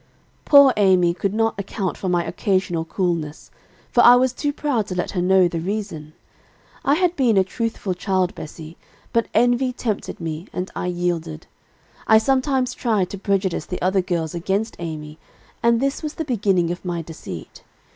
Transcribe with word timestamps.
"Poor 0.45 0.73
Amy 0.77 1.13
could 1.13 1.31
not 1.31 1.53
account 1.59 1.95
for 1.95 2.09
my 2.09 2.23
occasional 2.25 2.83
coolness, 2.83 3.51
for 3.91 4.01
I 4.01 4.15
was 4.15 4.33
too 4.33 4.51
proud 4.51 4.87
to 4.87 4.95
let 4.95 5.11
her 5.11 5.21
know 5.21 5.47
the 5.47 5.59
reason. 5.59 6.13
I 6.83 6.95
had 6.95 7.15
been 7.15 7.37
a 7.37 7.43
truthful 7.43 7.93
child, 7.93 8.33
Bessie, 8.33 8.77
but 9.13 9.27
envy 9.35 9.71
tempted 9.71 10.19
me, 10.19 10.47
and 10.51 10.71
I 10.75 10.87
yielded. 10.87 11.45
I 12.07 12.17
sometimes 12.17 12.73
tried 12.73 13.11
to 13.11 13.19
prejudice 13.19 13.67
the 13.67 13.79
other 13.79 14.01
girls 14.01 14.33
against 14.33 14.75
Amy, 14.79 15.19
and 15.61 15.79
this 15.79 16.01
was 16.01 16.15
the 16.15 16.25
beginning 16.25 16.71
of 16.71 16.83
my 16.83 17.03
deceit. 17.03 17.61